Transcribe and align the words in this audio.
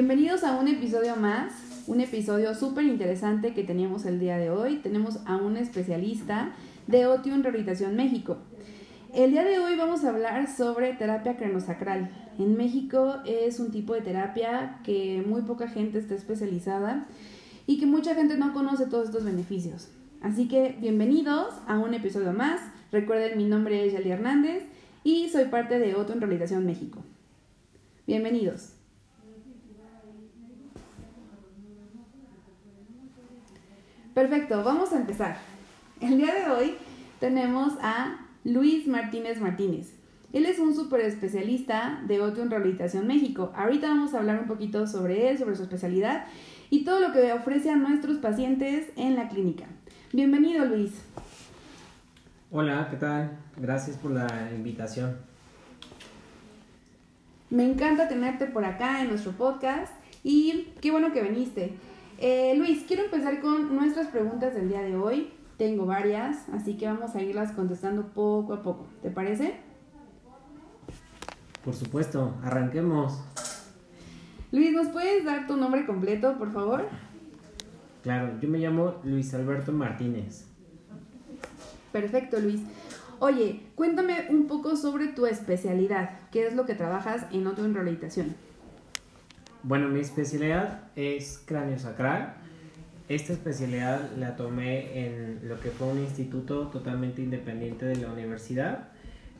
Bienvenidos 0.00 0.44
a 0.44 0.60
un 0.60 0.68
episodio 0.68 1.16
más, 1.16 1.52
un 1.88 2.00
episodio 2.00 2.54
súper 2.54 2.84
interesante 2.84 3.52
que 3.52 3.64
teníamos 3.64 4.06
el 4.06 4.20
día 4.20 4.38
de 4.38 4.48
hoy. 4.48 4.76
Tenemos 4.76 5.18
a 5.26 5.34
un 5.38 5.56
especialista 5.56 6.52
de 6.86 7.06
Otium 7.06 7.42
Rehabilitación 7.42 7.96
México. 7.96 8.36
El 9.12 9.32
día 9.32 9.42
de 9.42 9.58
hoy 9.58 9.74
vamos 9.74 10.04
a 10.04 10.10
hablar 10.10 10.48
sobre 10.48 10.94
terapia 10.94 11.36
crenosacral. 11.36 12.12
En 12.38 12.56
México 12.56 13.16
es 13.26 13.58
un 13.58 13.72
tipo 13.72 13.92
de 13.92 14.02
terapia 14.02 14.78
que 14.84 15.24
muy 15.26 15.42
poca 15.42 15.66
gente 15.66 15.98
está 15.98 16.14
especializada 16.14 17.08
y 17.66 17.80
que 17.80 17.86
mucha 17.86 18.14
gente 18.14 18.36
no 18.36 18.52
conoce 18.52 18.86
todos 18.86 19.06
estos 19.06 19.24
beneficios. 19.24 19.88
Así 20.20 20.46
que 20.46 20.76
bienvenidos 20.80 21.56
a 21.66 21.76
un 21.80 21.92
episodio 21.92 22.32
más. 22.32 22.60
Recuerden, 22.92 23.36
mi 23.36 23.46
nombre 23.46 23.84
es 23.84 23.94
Yali 23.94 24.12
Hernández 24.12 24.62
y 25.02 25.28
soy 25.28 25.46
parte 25.46 25.80
de 25.80 25.96
Otium 25.96 26.20
Rehabilitación 26.20 26.64
México. 26.64 27.02
Bienvenidos. 28.06 28.77
Perfecto, 34.18 34.64
vamos 34.64 34.92
a 34.92 34.96
empezar. 34.96 35.36
El 36.00 36.18
día 36.18 36.34
de 36.34 36.50
hoy 36.50 36.74
tenemos 37.20 37.74
a 37.80 38.26
Luis 38.42 38.88
Martínez 38.88 39.40
Martínez. 39.40 39.94
Él 40.32 40.44
es 40.44 40.58
un 40.58 40.74
super 40.74 41.00
especialista 41.02 42.02
de 42.08 42.20
Otium 42.20 42.50
Rehabilitación 42.50 43.06
México. 43.06 43.52
Ahorita 43.54 43.86
vamos 43.86 44.14
a 44.14 44.18
hablar 44.18 44.40
un 44.40 44.48
poquito 44.48 44.88
sobre 44.88 45.30
él, 45.30 45.38
sobre 45.38 45.54
su 45.54 45.62
especialidad 45.62 46.24
y 46.68 46.82
todo 46.82 46.98
lo 46.98 47.12
que 47.12 47.32
ofrece 47.32 47.70
a 47.70 47.76
nuestros 47.76 48.16
pacientes 48.16 48.88
en 48.96 49.14
la 49.14 49.28
clínica. 49.28 49.66
Bienvenido, 50.12 50.64
Luis. 50.64 51.00
Hola, 52.50 52.88
¿qué 52.90 52.96
tal? 52.96 53.38
Gracias 53.56 53.98
por 53.98 54.10
la 54.10 54.26
invitación. 54.52 55.16
Me 57.50 57.70
encanta 57.70 58.08
tenerte 58.08 58.46
por 58.46 58.64
acá 58.64 59.00
en 59.00 59.10
nuestro 59.10 59.30
podcast 59.30 59.92
y 60.24 60.72
qué 60.80 60.90
bueno 60.90 61.12
que 61.12 61.22
viniste. 61.22 61.76
Eh, 62.20 62.54
Luis, 62.56 62.84
quiero 62.88 63.04
empezar 63.04 63.40
con 63.40 63.76
nuestras 63.76 64.08
preguntas 64.08 64.52
del 64.52 64.68
día 64.68 64.82
de 64.82 64.96
hoy. 64.96 65.30
Tengo 65.56 65.86
varias, 65.86 66.48
así 66.48 66.76
que 66.76 66.86
vamos 66.86 67.14
a 67.14 67.22
irlas 67.22 67.52
contestando 67.52 68.08
poco 68.08 68.54
a 68.54 68.62
poco. 68.62 68.86
¿Te 69.02 69.10
parece? 69.10 69.54
Por 71.64 71.74
supuesto, 71.74 72.34
arranquemos. 72.42 73.20
Luis, 74.50 74.72
¿nos 74.72 74.88
puedes 74.88 75.24
dar 75.24 75.46
tu 75.46 75.56
nombre 75.56 75.86
completo, 75.86 76.36
por 76.38 76.52
favor? 76.52 76.88
Claro, 78.02 78.32
yo 78.40 78.48
me 78.48 78.58
llamo 78.58 78.96
Luis 79.04 79.32
Alberto 79.34 79.70
Martínez. 79.70 80.46
Perfecto, 81.92 82.40
Luis. 82.40 82.62
Oye, 83.20 83.62
cuéntame 83.76 84.26
un 84.30 84.46
poco 84.48 84.76
sobre 84.76 85.08
tu 85.08 85.26
especialidad. 85.26 86.18
¿Qué 86.32 86.46
es 86.46 86.54
lo 86.54 86.66
que 86.66 86.74
trabajas 86.74 87.26
en 87.32 87.46
Otto 87.46 87.64
en 87.64 87.74
Rehabilitación? 87.74 88.34
Bueno, 89.64 89.88
mi 89.88 89.98
especialidad 90.00 90.82
es 90.94 91.42
cráneo 91.44 91.78
sacral. 91.78 92.34
Esta 93.08 93.32
especialidad 93.32 94.10
la 94.16 94.36
tomé 94.36 95.04
en 95.04 95.48
lo 95.48 95.58
que 95.58 95.70
fue 95.70 95.88
un 95.88 95.98
instituto 95.98 96.68
totalmente 96.68 97.22
independiente 97.22 97.84
de 97.84 97.96
la 97.96 98.12
universidad. 98.12 98.88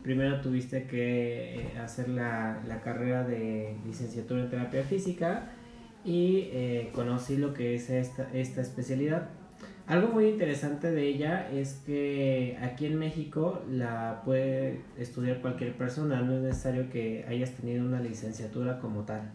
Primero 0.02 0.40
tuviste 0.40 0.86
que 0.86 1.60
eh, 1.60 1.78
hacer 1.78 2.08
la, 2.08 2.62
la 2.66 2.80
carrera 2.80 3.24
de 3.24 3.76
licenciatura 3.86 4.42
en 4.42 4.50
terapia 4.50 4.82
física 4.82 5.50
y 6.04 6.48
eh, 6.52 6.90
conocí 6.94 7.36
lo 7.36 7.54
que 7.54 7.76
es 7.76 7.88
esta, 7.88 8.28
esta 8.32 8.60
especialidad. 8.60 9.28
Algo 9.86 10.08
muy 10.08 10.26
interesante 10.26 10.90
de 10.90 11.06
ella 11.06 11.48
es 11.50 11.74
que 11.86 12.58
aquí 12.60 12.86
en 12.86 12.98
México 12.98 13.62
la 13.70 14.22
puede 14.24 14.80
estudiar 14.98 15.40
cualquier 15.40 15.76
persona, 15.76 16.20
no 16.22 16.36
es 16.36 16.42
necesario 16.42 16.90
que 16.90 17.24
hayas 17.28 17.52
tenido 17.52 17.84
una 17.84 18.00
licenciatura 18.00 18.80
como 18.80 19.02
tal. 19.04 19.30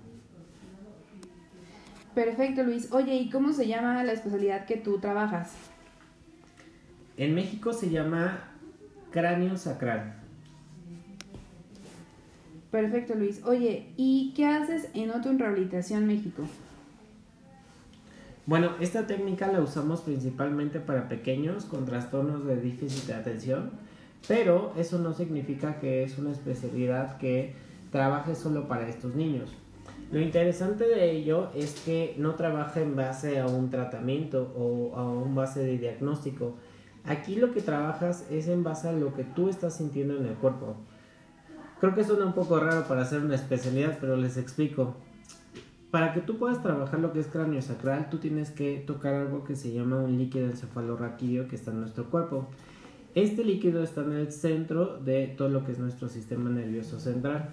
Perfecto, 2.14 2.64
Luis. 2.64 2.92
Oye, 2.92 3.16
¿y 3.16 3.30
cómo 3.30 3.54
se 3.54 3.68
llama 3.68 4.04
la 4.04 4.14
especialidad 4.14 4.66
que 4.66 4.78
tú 4.78 5.00
trabajas? 5.00 5.54
En 7.18 7.34
México 7.34 7.74
se 7.74 7.90
llama 7.90 8.52
cráneo 9.12 9.58
sacral. 9.58 10.16
Perfecto, 12.72 13.16
Luis. 13.16 13.44
Oye, 13.46 13.94
¿y 13.98 14.34
qué 14.36 14.48
haces 14.48 14.90
en 14.94 15.12
Otum 15.12 15.38
Rehabilitación 15.38 16.08
México? 16.08 16.44
Bueno, 18.46 18.72
esta 18.80 19.08
técnica 19.08 19.52
la 19.52 19.62
usamos 19.62 20.02
principalmente 20.02 20.80
para 20.80 21.08
pequeños 21.08 21.66
con 21.66 21.86
trastornos 21.86 22.46
de 22.46 22.58
déficit 22.58 23.06
de 23.06 23.14
atención, 23.14 23.72
pero 24.28 24.74
eso 24.76 25.00
no 25.00 25.14
significa 25.14 25.80
que 25.80 26.04
es 26.04 26.18
una 26.18 26.32
especialidad 26.32 27.18
que 27.18 27.54
trabaje 27.92 28.36
solo 28.36 28.68
para 28.68 28.90
estos 28.90 29.16
niños. 29.16 29.50
Lo 30.14 30.22
interesante 30.22 30.88
de 30.88 31.10
ello 31.10 31.50
es 31.56 31.74
que 31.84 32.14
no 32.20 32.36
trabaja 32.36 32.80
en 32.82 32.96
base 32.96 33.40
a 33.40 33.48
un 33.48 33.72
tratamiento 33.72 34.54
o 34.56 34.96
a 34.96 35.10
un 35.12 35.34
base 35.34 35.64
de 35.64 35.80
diagnóstico. 35.80 36.54
Aquí 37.04 37.36
lo 37.36 37.52
que 37.52 37.62
trabajas 37.62 38.28
es 38.30 38.48
en 38.48 38.64
base 38.64 38.90
a 38.90 38.92
lo 38.92 39.16
que 39.16 39.24
tú 39.24 39.50
estás 39.50 39.78
sintiendo 39.78 40.16
en 40.16 40.28
el 40.28 40.36
cuerpo. 40.36 40.76
Creo 41.80 41.96
que 41.96 42.04
suena 42.04 42.28
un 42.28 42.34
poco 42.34 42.60
raro 42.60 42.88
para 42.88 43.02
hacer 43.02 43.22
una 43.22 43.34
especialidad, 43.34 43.98
pero 44.00 44.16
les 44.16 44.38
explico. 44.38 44.96
Para 45.90 46.14
que 46.14 46.22
tú 46.22 46.38
puedas 46.38 46.62
trabajar 46.62 47.00
lo 47.00 47.12
que 47.12 47.20
es 47.20 47.26
cráneo 47.26 47.64
sacral, 47.64 48.12
tú 48.12 48.20
tienes 48.20 48.52
que 48.52 48.84
tocar 48.86 49.16
algo 49.16 49.44
que 49.44 49.56
se 49.56 49.74
llama 49.74 49.98
un 49.98 50.20
líquido 50.20 50.46
encefalorraquídeo 50.46 51.48
que 51.48 51.56
está 51.56 51.72
en 51.72 51.80
nuestro 51.80 52.12
cuerpo. 52.12 52.50
Este 53.16 53.44
líquido 53.44 53.82
está 53.82 54.02
en 54.02 54.14
el 54.14 54.32
centro 54.32 55.00
de 55.00 55.26
todo 55.26 55.50
lo 55.50 55.66
que 55.66 55.72
es 55.72 55.80
nuestro 55.80 56.08
sistema 56.08 56.52
nervioso 56.52 57.00
central. 57.00 57.50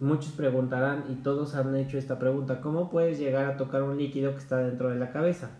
Muchos 0.00 0.32
preguntarán, 0.32 1.04
y 1.10 1.14
todos 1.14 1.54
han 1.54 1.74
hecho 1.76 1.98
esta 1.98 2.18
pregunta, 2.18 2.60
¿cómo 2.60 2.90
puedes 2.90 3.18
llegar 3.18 3.46
a 3.46 3.56
tocar 3.56 3.82
un 3.82 3.96
líquido 3.96 4.32
que 4.32 4.38
está 4.38 4.58
dentro 4.58 4.90
de 4.90 4.96
la 4.96 5.12
cabeza? 5.12 5.50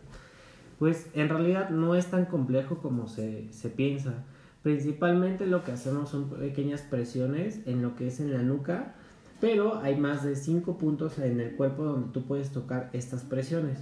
Pues 0.79 1.09
en 1.15 1.29
realidad 1.29 1.71
no 1.71 1.95
es 1.95 2.07
tan 2.07 2.25
complejo 2.27 2.79
como 2.79 3.07
se, 3.07 3.53
se 3.53 3.69
piensa. 3.69 4.25
Principalmente 4.63 5.47
lo 5.47 5.63
que 5.63 5.73
hacemos 5.73 6.09
son 6.09 6.31
pequeñas 6.31 6.83
presiones 6.83 7.61
en 7.67 7.83
lo 7.83 7.95
que 7.97 8.09
es 8.09 8.19
en 8.19 8.33
la 8.33 8.43
nuca, 8.43 8.95
pero 9.41 9.79
hay 9.81 9.97
más 9.97 10.25
de 10.25 10.37
5 10.37 10.79
puntos 10.79 11.19
en 11.19 11.39
el 11.39 11.55
cuerpo 11.55 11.85
donde 11.85 12.13
tú 12.13 12.25
puedes 12.25 12.51
tocar 12.51 12.91
estas 12.93 13.23
presiones. 13.23 13.79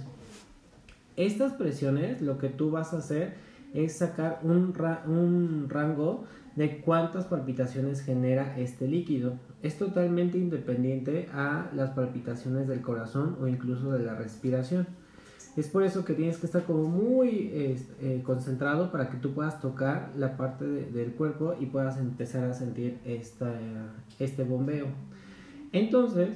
Estas 1.15 1.53
presiones 1.53 2.21
lo 2.21 2.37
que 2.37 2.49
tú 2.49 2.69
vas 2.69 2.93
a 2.93 2.97
hacer 2.97 3.35
es 3.73 3.97
sacar 3.97 4.39
un, 4.43 4.73
un 5.07 5.67
rango 5.69 6.25
de 6.55 6.81
cuántas 6.81 7.25
palpitaciones 7.25 8.01
genera 8.01 8.57
este 8.57 8.87
líquido. 8.87 9.33
Es 9.63 9.77
totalmente 9.77 10.37
independiente 10.37 11.29
a 11.33 11.71
las 11.73 11.91
palpitaciones 11.91 12.67
del 12.67 12.81
corazón 12.81 13.37
o 13.41 13.47
incluso 13.47 13.91
de 13.91 14.03
la 14.03 14.13
respiración. 14.13 14.85
Es 15.57 15.67
por 15.67 15.83
eso 15.83 16.03
que 16.03 16.13
tienes 16.13 16.37
que 16.37 16.47
estar 16.47 16.63
como 16.63 16.83
muy 16.83 17.49
eh, 17.53 18.21
concentrado 18.23 18.91
para 18.91 19.09
que 19.09 19.17
tú 19.17 19.33
puedas 19.33 19.61
tocar 19.61 20.11
la 20.17 20.35
parte 20.35 20.65
de, 20.65 20.91
del 20.91 21.13
cuerpo 21.13 21.55
y 21.59 21.67
puedas 21.67 21.97
empezar 21.97 22.43
a 22.43 22.53
sentir 22.53 22.99
este 23.05 24.43
bombeo. 24.43 24.87
Entonces, 25.71 26.29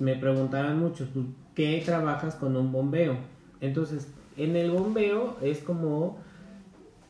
me 0.00 0.16
preguntarán 0.16 0.78
muchos, 0.78 1.08
pues, 1.12 1.26
¿qué 1.54 1.82
trabajas 1.84 2.34
con 2.34 2.56
un 2.56 2.72
bombeo? 2.72 3.16
Entonces, 3.60 4.08
en 4.36 4.56
el 4.56 4.70
bombeo 4.70 5.36
es 5.42 5.58
como 5.58 6.18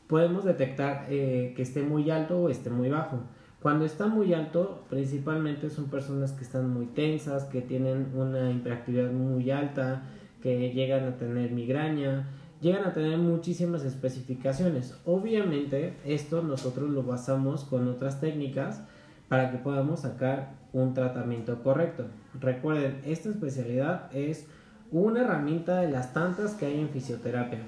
podemos 0.07 0.45
detectar 0.45 1.07
eh, 1.09 1.55
que 1.57 1.63
esté 1.63 1.83
muy 1.83 2.11
alto 2.11 2.39
o 2.39 2.49
esté 2.49 2.69
muy 2.71 2.89
bajo. 2.91 3.21
Cuando 3.63 3.85
está 3.85 4.09
muy 4.09 4.35
alto, 4.35 4.83
principalmente 4.91 5.71
son 5.71 5.85
personas 5.89 6.33
que 6.33 6.43
están 6.43 6.69
muy 6.69 6.87
tensas, 6.87 7.45
que 7.45 7.63
tienen 7.63 8.11
una 8.13 8.51
hiperactividad 8.51 9.13
muy 9.13 9.53
alta, 9.53 10.03
que 10.43 10.73
llegan 10.73 11.05
a 11.05 11.17
tener 11.17 11.53
migraña, 11.53 12.29
llegan 12.61 12.85
a 12.85 12.93
tener 12.93 13.19
muchísimas 13.19 13.85
especificaciones. 13.85 14.99
Obviamente, 15.05 15.95
esto 16.05 16.43
nosotros 16.43 16.91
lo 16.91 17.05
basamos 17.05 17.63
con 17.63 17.87
otras 17.87 18.21
técnicas 18.21 18.83
para 19.29 19.53
que 19.53 19.59
podamos 19.59 20.01
sacar 20.01 20.55
un 20.73 20.93
tratamiento 20.93 21.63
correcto. 21.63 22.07
Recuerden, 22.41 23.01
esta 23.07 23.29
especialidad 23.29 24.11
es 24.13 24.49
una 24.91 25.21
herramienta 25.21 25.81
de 25.83 25.91
las 25.91 26.13
tantas 26.13 26.55
que 26.55 26.67
hay 26.67 26.81
en 26.81 26.89
fisioterapia. 26.89 27.61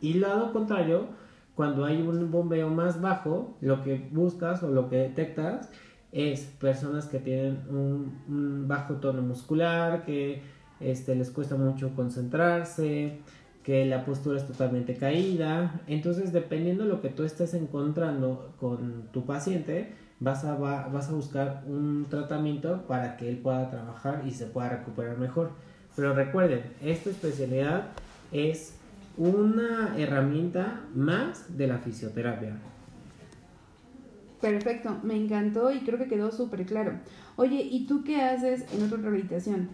Y 0.00 0.14
lado 0.14 0.52
contrario, 0.52 1.06
cuando 1.54 1.84
hay 1.84 2.02
un 2.02 2.30
bombeo 2.30 2.68
más 2.68 3.00
bajo, 3.00 3.56
lo 3.60 3.82
que 3.82 4.08
buscas 4.10 4.62
o 4.62 4.70
lo 4.70 4.88
que 4.88 4.96
detectas 4.96 5.70
es 6.10 6.42
personas 6.60 7.06
que 7.06 7.18
tienen 7.18 7.62
un, 7.68 8.68
bajo 8.68 8.94
tono 8.94 9.22
muscular, 9.22 10.04
que 10.04 10.42
este, 10.80 11.14
les 11.14 11.30
cuesta 11.30 11.56
mucho 11.56 11.94
concentrarse, 11.94 13.18
que 13.62 13.84
la 13.86 14.04
postura 14.04 14.36
es 14.36 14.46
totalmente 14.46 14.94
caída. 14.94 15.80
Entonces, 15.86 16.32
dependiendo 16.32 16.84
de 16.84 16.90
lo 16.90 17.00
que 17.00 17.08
tú 17.08 17.24
estés 17.24 17.54
encontrando 17.54 18.52
con 18.60 19.08
tu 19.12 19.24
paciente, 19.24 19.94
vas 20.20 20.44
a, 20.44 20.54
va, 20.54 20.88
vas 20.88 21.08
a 21.08 21.12
buscar 21.12 21.64
un 21.66 22.06
tratamiento 22.08 22.82
para 22.86 23.16
que 23.16 23.28
él 23.28 23.38
pueda 23.38 23.70
trabajar 23.70 24.22
y 24.26 24.32
se 24.32 24.46
pueda 24.46 24.68
recuperar 24.68 25.18
mejor. 25.18 25.50
Pero 25.96 26.14
recuerden, 26.14 26.62
esta 26.82 27.10
especialidad 27.10 27.88
es 28.32 28.78
una 29.16 29.94
herramienta 29.96 30.80
más 30.94 31.56
de 31.56 31.66
la 31.66 31.78
fisioterapia. 31.78 32.56
Perfecto, 34.40 34.98
me 35.02 35.16
encantó 35.16 35.72
y 35.72 35.80
creo 35.80 35.98
que 35.98 36.06
quedó 36.06 36.30
súper 36.30 36.66
claro. 36.66 36.92
Oye, 37.36 37.62
¿y 37.62 37.86
tú 37.86 38.04
qué 38.04 38.20
haces 38.20 38.64
en 38.74 38.84
otra 38.84 38.98
rehabilitación? 38.98 39.68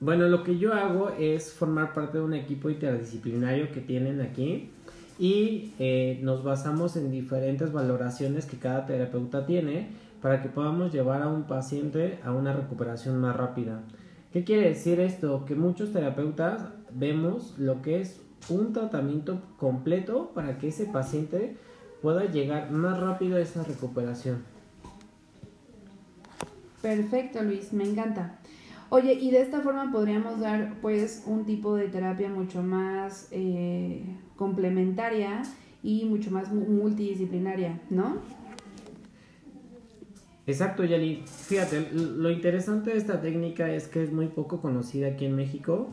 Bueno, 0.00 0.28
lo 0.28 0.44
que 0.44 0.58
yo 0.58 0.74
hago 0.74 1.10
es 1.18 1.52
formar 1.52 1.94
parte 1.94 2.18
de 2.18 2.24
un 2.24 2.34
equipo 2.34 2.68
interdisciplinario 2.68 3.72
que 3.72 3.80
tienen 3.80 4.20
aquí 4.20 4.70
y 5.18 5.72
eh, 5.78 6.20
nos 6.22 6.44
basamos 6.44 6.96
en 6.96 7.10
diferentes 7.10 7.72
valoraciones 7.72 8.46
que 8.46 8.58
cada 8.58 8.86
terapeuta 8.86 9.46
tiene 9.46 9.88
para 10.20 10.42
que 10.42 10.48
podamos 10.48 10.92
llevar 10.92 11.22
a 11.22 11.28
un 11.28 11.44
paciente 11.44 12.18
a 12.24 12.32
una 12.32 12.52
recuperación 12.52 13.18
más 13.18 13.36
rápida. 13.36 13.80
¿Qué 14.32 14.44
quiere 14.44 14.68
decir 14.68 15.00
esto? 15.00 15.44
Que 15.44 15.54
muchos 15.54 15.92
terapeutas 15.92 16.62
vemos 16.94 17.54
lo 17.58 17.82
que 17.82 18.00
es 18.00 18.20
un 18.48 18.72
tratamiento 18.72 19.40
completo 19.58 20.30
para 20.34 20.58
que 20.58 20.68
ese 20.68 20.86
paciente 20.86 21.56
pueda 22.02 22.24
llegar 22.30 22.70
más 22.70 23.00
rápido 23.00 23.36
a 23.36 23.40
esa 23.40 23.62
recuperación. 23.64 24.42
Perfecto, 26.82 27.42
Luis, 27.42 27.72
me 27.72 27.84
encanta. 27.84 28.38
Oye, 28.90 29.14
y 29.14 29.30
de 29.30 29.40
esta 29.40 29.60
forma 29.60 29.90
podríamos 29.90 30.40
dar 30.40 30.74
pues 30.82 31.22
un 31.26 31.46
tipo 31.46 31.74
de 31.74 31.88
terapia 31.88 32.28
mucho 32.28 32.62
más 32.62 33.28
eh, 33.30 34.04
complementaria 34.36 35.42
y 35.82 36.04
mucho 36.04 36.30
más 36.30 36.52
multidisciplinaria, 36.52 37.80
¿no? 37.90 38.18
Exacto, 40.46 40.84
Yali. 40.84 41.22
Fíjate, 41.24 41.88
lo 41.92 42.30
interesante 42.30 42.90
de 42.90 42.98
esta 42.98 43.20
técnica 43.22 43.72
es 43.72 43.88
que 43.88 44.02
es 44.02 44.12
muy 44.12 44.26
poco 44.26 44.60
conocida 44.60 45.08
aquí 45.08 45.24
en 45.24 45.36
México 45.36 45.88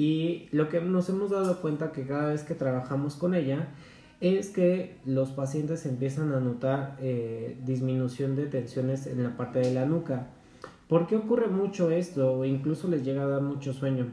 y 0.00 0.48
lo 0.50 0.70
que 0.70 0.80
nos 0.80 1.10
hemos 1.10 1.30
dado 1.30 1.60
cuenta 1.60 1.92
que 1.92 2.06
cada 2.06 2.28
vez 2.30 2.42
que 2.42 2.54
trabajamos 2.54 3.16
con 3.16 3.34
ella 3.34 3.68
es 4.22 4.48
que 4.48 4.96
los 5.04 5.28
pacientes 5.28 5.84
empiezan 5.84 6.32
a 6.32 6.40
notar 6.40 6.96
eh, 7.02 7.58
disminución 7.66 8.34
de 8.34 8.46
tensiones 8.46 9.06
en 9.06 9.22
la 9.22 9.36
parte 9.36 9.58
de 9.58 9.74
la 9.74 9.84
nuca. 9.84 10.28
¿Por 10.88 11.06
qué 11.06 11.16
ocurre 11.16 11.48
mucho 11.48 11.90
esto 11.90 12.46
incluso 12.46 12.88
les 12.88 13.04
llega 13.04 13.24
a 13.24 13.26
dar 13.26 13.42
mucho 13.42 13.74
sueño? 13.74 14.06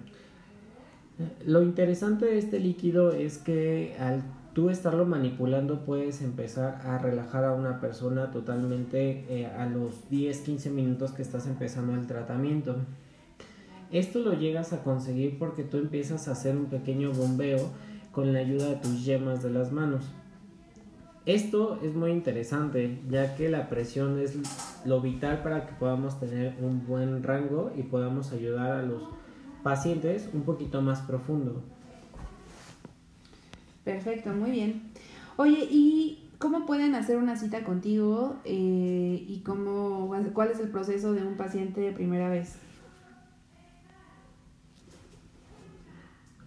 Lo 1.46 1.62
interesante 1.62 2.26
de 2.26 2.38
este 2.38 2.60
líquido 2.60 3.14
es 3.14 3.38
que 3.38 3.96
al 3.98 4.24
tú 4.52 4.70
estarlo 4.70 5.06
manipulando 5.06 5.86
puedes 5.86 6.22
empezar 6.22 6.82
a 6.84 6.98
relajar 6.98 7.46
a 7.46 7.54
una 7.54 7.80
persona 7.80 8.30
totalmente 8.32 9.24
eh, 9.30 9.46
a 9.46 9.66
los 9.68 10.10
10-15 10.12 10.70
minutos 10.70 11.14
que 11.14 11.22
estás 11.22 11.48
empezando 11.48 11.94
el 11.94 12.08
tratamiento. 12.08 12.76
Esto 13.92 14.20
lo 14.20 14.34
llegas 14.34 14.74
a 14.74 14.84
conseguir 14.84 15.40
porque 15.40 15.64
tú 15.64 15.78
empiezas 15.78 16.28
a 16.28 16.32
hacer 16.32 16.58
un 16.58 16.66
pequeño 16.66 17.12
bombeo 17.14 17.72
con 18.12 18.34
la 18.34 18.40
ayuda 18.40 18.70
de 18.70 18.76
tus 18.78 19.06
yemas 19.06 19.44
de 19.44 19.50
las 19.50 19.72
manos. 19.72 20.04
Esto 21.26 21.80
es 21.84 21.94
muy 21.94 22.12
interesante 22.12 23.00
ya 23.10 23.36
que 23.36 23.50
la 23.50 23.70
presión 23.70 24.20
es 24.20 24.38
lo 24.86 25.02
vital 25.02 25.44
para 25.44 25.68
que 25.68 25.74
podamos 25.74 26.20
tener 26.20 26.56
un 26.62 26.86
buen 26.88 27.22
rango 27.22 27.72
y 27.76 27.84
podamos 27.84 28.32
ayudar 28.32 28.72
a 28.72 28.82
los 28.82 29.04
pacientes 29.62 30.30
un 30.34 30.44
poquito 30.44 30.82
más 30.82 31.02
profundo. 31.02 31.62
Perfecto, 33.84 34.32
muy 34.32 34.52
bien. 34.52 34.84
Oye, 35.36 35.68
¿y 35.70 36.30
cómo 36.40 36.66
pueden 36.66 36.96
hacer 36.96 37.18
una 37.18 37.36
cita 37.36 37.64
contigo 37.64 38.38
eh, 38.46 39.26
y 39.28 39.42
cómo, 39.46 40.10
cuál 40.34 40.52
es 40.52 40.60
el 40.60 40.70
proceso 40.70 41.14
de 41.14 41.24
un 41.24 41.36
paciente 41.36 41.82
de 41.82 41.92
primera 41.92 42.30
vez? 42.30 42.56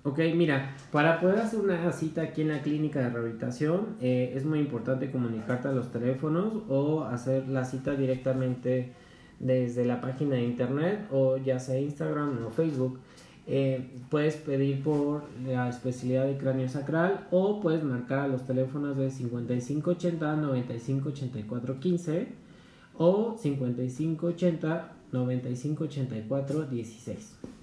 Ok, 0.02 0.18
mira, 0.34 0.74
para 0.90 1.20
poder 1.20 1.40
hacer 1.40 1.60
una 1.60 1.92
cita 1.92 2.22
aquí 2.22 2.40
en 2.40 2.48
la 2.48 2.62
clínica 2.62 3.00
de 3.00 3.10
rehabilitación 3.10 3.96
eh, 4.00 4.32
es 4.34 4.46
muy 4.46 4.58
importante 4.58 5.10
comunicarte 5.10 5.68
a 5.68 5.72
los 5.72 5.92
teléfonos 5.92 6.62
o 6.70 7.04
hacer 7.04 7.46
la 7.48 7.66
cita 7.66 7.94
directamente 7.94 8.92
desde 9.40 9.84
la 9.84 10.00
página 10.00 10.36
de 10.36 10.44
internet 10.44 11.06
o 11.10 11.36
ya 11.36 11.58
sea 11.58 11.78
Instagram 11.78 12.46
o 12.46 12.50
Facebook. 12.50 12.98
Eh, 13.46 13.90
puedes 14.08 14.36
pedir 14.36 14.82
por 14.82 15.24
la 15.46 15.68
especialidad 15.68 16.24
de 16.24 16.38
cráneo 16.38 16.68
sacral 16.70 17.26
o 17.30 17.60
puedes 17.60 17.84
marcar 17.84 18.20
a 18.20 18.28
los 18.28 18.46
teléfonos 18.46 18.96
de 18.96 19.10
5580 19.10 20.36
9584 20.36 21.78
15 21.78 22.28
o 22.96 23.36
5580 23.38 24.92
9584 25.12 26.62
16. 26.62 27.59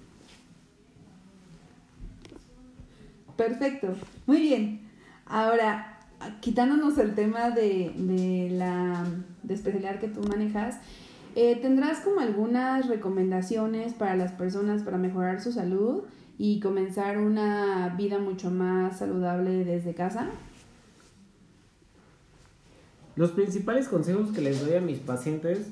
Perfecto, 3.38 3.94
muy 4.26 4.40
bien. 4.40 4.80
Ahora, 5.24 6.00
quitándonos 6.40 6.98
el 6.98 7.14
tema 7.14 7.50
de, 7.50 7.92
de 7.96 8.50
la 8.50 9.06
de 9.44 9.54
especialidad 9.54 10.00
que 10.00 10.08
tú 10.08 10.22
manejas, 10.24 10.80
eh, 11.36 11.54
¿tendrás 11.62 12.00
como 12.00 12.18
algunas 12.18 12.88
recomendaciones 12.88 13.94
para 13.94 14.16
las 14.16 14.32
personas 14.32 14.82
para 14.82 14.98
mejorar 14.98 15.40
su 15.40 15.52
salud 15.52 16.02
y 16.36 16.58
comenzar 16.58 17.18
una 17.18 17.94
vida 17.96 18.18
mucho 18.18 18.50
más 18.50 18.98
saludable 18.98 19.64
desde 19.64 19.94
casa? 19.94 20.30
Los 23.14 23.30
principales 23.30 23.86
consejos 23.86 24.32
que 24.32 24.40
les 24.40 24.60
doy 24.60 24.74
a 24.74 24.80
mis 24.80 24.98
pacientes 24.98 25.68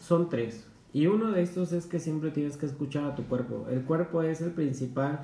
son 0.00 0.28
tres. 0.28 0.64
Y 0.92 1.06
uno 1.06 1.30
de 1.30 1.42
estos 1.42 1.70
es 1.72 1.86
que 1.86 2.00
siempre 2.00 2.32
tienes 2.32 2.56
que 2.56 2.66
escuchar 2.66 3.04
a 3.04 3.14
tu 3.14 3.22
cuerpo. 3.22 3.68
El 3.70 3.82
cuerpo 3.82 4.22
es 4.22 4.40
el 4.40 4.50
principal 4.50 5.20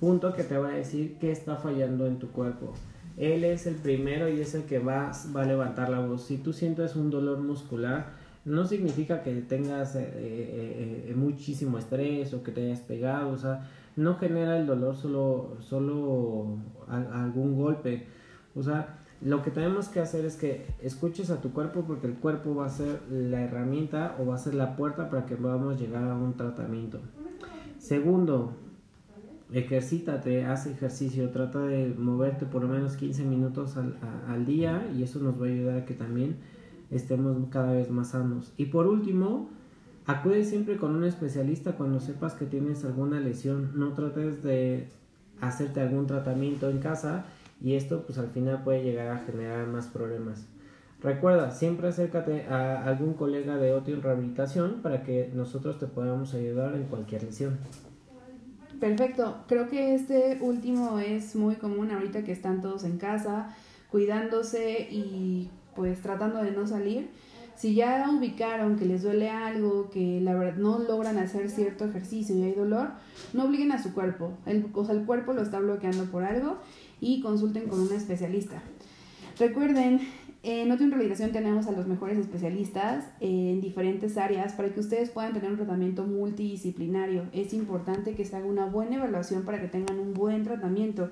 punto 0.00 0.32
que 0.34 0.44
te 0.44 0.58
va 0.58 0.68
a 0.68 0.72
decir 0.72 1.16
qué 1.20 1.30
está 1.30 1.56
fallando 1.56 2.06
en 2.06 2.18
tu 2.18 2.28
cuerpo. 2.28 2.72
Él 3.16 3.44
es 3.44 3.66
el 3.66 3.76
primero 3.76 4.28
y 4.28 4.40
es 4.40 4.54
el 4.54 4.64
que 4.64 4.78
va, 4.78 5.12
va 5.34 5.42
a 5.42 5.46
levantar 5.46 5.88
la 5.88 6.00
voz. 6.00 6.24
Si 6.24 6.38
tú 6.38 6.52
sientes 6.52 6.96
un 6.96 7.10
dolor 7.10 7.38
muscular, 7.38 8.06
no 8.44 8.66
significa 8.66 9.22
que 9.22 9.32
tengas 9.42 9.94
eh, 9.96 10.02
eh, 10.02 11.06
eh, 11.08 11.14
muchísimo 11.14 11.78
estrés 11.78 12.34
o 12.34 12.42
que 12.42 12.52
te 12.52 12.62
hayas 12.66 12.80
pegado, 12.80 13.30
o 13.30 13.38
sea, 13.38 13.68
no 13.96 14.16
genera 14.16 14.58
el 14.58 14.66
dolor 14.66 14.96
solo, 14.96 15.56
solo 15.60 16.58
algún 16.88 17.56
golpe. 17.56 18.06
O 18.54 18.62
sea, 18.62 18.98
lo 19.20 19.42
que 19.42 19.50
tenemos 19.50 19.88
que 19.88 20.00
hacer 20.00 20.24
es 20.24 20.36
que 20.36 20.66
escuches 20.82 21.30
a 21.30 21.40
tu 21.40 21.52
cuerpo 21.52 21.84
porque 21.86 22.06
el 22.06 22.14
cuerpo 22.14 22.54
va 22.54 22.66
a 22.66 22.70
ser 22.70 23.00
la 23.10 23.40
herramienta 23.42 24.16
o 24.18 24.26
va 24.26 24.34
a 24.34 24.38
ser 24.38 24.54
la 24.54 24.76
puerta 24.76 25.08
para 25.08 25.24
que 25.26 25.36
podamos 25.36 25.80
llegar 25.80 26.04
a 26.04 26.14
un 26.14 26.36
tratamiento. 26.36 27.00
Segundo, 27.78 28.56
ejercítate, 29.52 30.44
haz 30.44 30.66
ejercicio, 30.66 31.30
trata 31.30 31.60
de 31.60 31.94
moverte 31.96 32.46
por 32.46 32.62
lo 32.62 32.68
menos 32.68 32.96
15 32.96 33.24
minutos 33.24 33.76
al, 33.76 33.96
al, 34.28 34.44
día 34.44 34.90
y 34.96 35.02
eso 35.02 35.18
nos 35.20 35.40
va 35.40 35.46
a 35.46 35.48
ayudar 35.48 35.78
a 35.78 35.84
que 35.84 35.94
también 35.94 36.36
estemos 36.90 37.36
cada 37.50 37.72
vez 37.72 37.90
más 37.90 38.10
sanos. 38.10 38.52
Y 38.56 38.66
por 38.66 38.86
último, 38.86 39.48
acude 40.06 40.44
siempre 40.44 40.76
con 40.76 40.94
un 40.94 41.04
especialista 41.04 41.72
cuando 41.72 42.00
sepas 42.00 42.34
que 42.34 42.46
tienes 42.46 42.84
alguna 42.84 43.20
lesión, 43.20 43.72
no 43.74 43.92
trates 43.92 44.42
de 44.42 44.88
hacerte 45.40 45.80
algún 45.80 46.06
tratamiento 46.06 46.70
en 46.70 46.78
casa 46.78 47.26
y 47.60 47.74
esto 47.74 48.02
pues 48.06 48.18
al 48.18 48.28
final 48.28 48.62
puede 48.62 48.82
llegar 48.82 49.08
a 49.08 49.18
generar 49.18 49.66
más 49.66 49.86
problemas. 49.86 50.46
Recuerda, 51.02 51.50
siempre 51.50 51.88
acércate 51.88 52.46
a 52.46 52.84
algún 52.84 53.12
colega 53.12 53.56
de 53.56 53.72
Otio 53.74 53.94
en 53.94 54.02
rehabilitación 54.02 54.80
para 54.82 55.02
que 55.02 55.30
nosotros 55.34 55.78
te 55.78 55.86
podamos 55.86 56.32
ayudar 56.32 56.74
en 56.76 56.84
cualquier 56.84 57.24
lesión. 57.24 57.58
Perfecto, 58.84 59.38
creo 59.48 59.70
que 59.70 59.94
este 59.94 60.36
último 60.42 60.98
es 60.98 61.36
muy 61.36 61.54
común 61.54 61.90
ahorita 61.90 62.22
que 62.22 62.32
están 62.32 62.60
todos 62.60 62.84
en 62.84 62.98
casa, 62.98 63.56
cuidándose 63.90 64.86
y 64.90 65.48
pues 65.74 66.02
tratando 66.02 66.42
de 66.42 66.50
no 66.50 66.66
salir. 66.66 67.08
Si 67.56 67.74
ya 67.74 68.06
ubicaron 68.10 68.76
que 68.76 68.84
les 68.84 69.02
duele 69.02 69.30
algo, 69.30 69.88
que 69.88 70.20
la 70.20 70.34
verdad 70.34 70.58
no 70.58 70.80
logran 70.80 71.16
hacer 71.16 71.48
cierto 71.48 71.86
ejercicio 71.86 72.36
y 72.36 72.42
hay 72.42 72.52
dolor, 72.52 72.90
no 73.32 73.46
obliguen 73.46 73.72
a 73.72 73.82
su 73.82 73.94
cuerpo. 73.94 74.34
El, 74.44 74.66
o 74.74 74.84
sea, 74.84 74.94
el 74.94 75.06
cuerpo 75.06 75.32
lo 75.32 75.40
está 75.40 75.60
bloqueando 75.60 76.04
por 76.10 76.22
algo 76.22 76.58
y 77.00 77.22
consulten 77.22 77.70
con 77.70 77.80
un 77.80 77.90
especialista. 77.90 78.60
Recuerden 79.38 80.00
en 80.44 80.70
otra 80.70 80.86
Rehabilitación 80.86 81.32
tenemos 81.32 81.66
a 81.66 81.72
los 81.72 81.86
mejores 81.86 82.18
especialistas 82.18 83.06
en 83.20 83.62
diferentes 83.62 84.18
áreas 84.18 84.52
para 84.52 84.68
que 84.68 84.80
ustedes 84.80 85.08
puedan 85.08 85.32
tener 85.32 85.50
un 85.50 85.56
tratamiento 85.56 86.04
multidisciplinario. 86.04 87.24
Es 87.32 87.54
importante 87.54 88.14
que 88.14 88.26
se 88.26 88.36
haga 88.36 88.44
una 88.44 88.66
buena 88.66 88.96
evaluación 88.96 89.44
para 89.44 89.58
que 89.58 89.68
tengan 89.68 89.98
un 89.98 90.12
buen 90.12 90.44
tratamiento. 90.44 91.08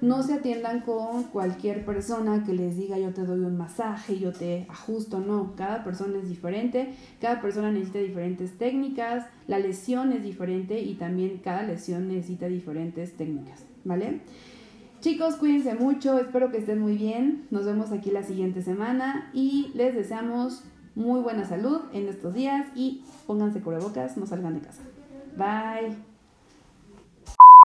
No 0.00 0.22
se 0.22 0.34
atiendan 0.34 0.82
con 0.82 1.24
cualquier 1.24 1.84
persona 1.84 2.44
que 2.44 2.54
les 2.54 2.76
diga 2.76 2.96
yo 2.96 3.12
te 3.12 3.22
doy 3.22 3.40
un 3.40 3.58
masaje, 3.58 4.18
yo 4.18 4.32
te 4.32 4.66
ajusto, 4.70 5.18
no, 5.18 5.54
cada 5.56 5.82
persona 5.82 6.18
es 6.18 6.28
diferente, 6.28 6.94
cada 7.20 7.42
persona 7.42 7.70
necesita 7.72 7.98
diferentes 7.98 8.56
técnicas, 8.56 9.26
la 9.48 9.58
lesión 9.58 10.12
es 10.12 10.22
diferente 10.22 10.80
y 10.80 10.94
también 10.94 11.38
cada 11.42 11.64
lesión 11.64 12.08
necesita 12.08 12.46
diferentes 12.46 13.14
técnicas, 13.16 13.64
¿vale? 13.84 14.20
Chicos, 15.00 15.36
cuídense 15.36 15.74
mucho, 15.74 16.18
espero 16.18 16.50
que 16.50 16.58
estén 16.58 16.78
muy 16.78 16.94
bien. 16.94 17.46
Nos 17.50 17.64
vemos 17.64 17.90
aquí 17.90 18.10
la 18.10 18.22
siguiente 18.22 18.60
semana 18.60 19.30
y 19.32 19.72
les 19.74 19.94
deseamos 19.94 20.62
muy 20.94 21.20
buena 21.20 21.46
salud 21.46 21.80
en 21.94 22.06
estos 22.06 22.34
días 22.34 22.66
y 22.74 23.02
pónganse 23.26 23.62
cubrebocas, 23.62 24.18
no 24.18 24.26
salgan 24.26 24.54
de 24.54 24.60
casa. 24.60 24.82
Bye. 25.38 26.09